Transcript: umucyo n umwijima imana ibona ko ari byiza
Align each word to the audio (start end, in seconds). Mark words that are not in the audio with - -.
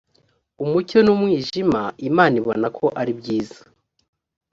umucyo 0.63 0.97
n 1.05 1.07
umwijima 1.15 1.81
imana 2.09 2.33
ibona 2.41 2.67
ko 2.77 2.85
ari 3.01 3.11
byiza 3.19 3.59